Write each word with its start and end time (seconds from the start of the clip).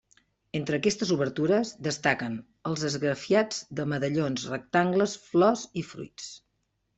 Entre 0.59 0.77
aquestes 0.77 1.09
obertures, 1.15 1.73
destaquen 1.87 2.37
els 2.69 2.85
esgrafiats 2.89 3.61
de 3.81 3.85
medallons, 3.93 4.47
rectangles, 4.55 5.15
flors 5.29 5.69
i 5.85 5.87
fruits. 5.93 6.33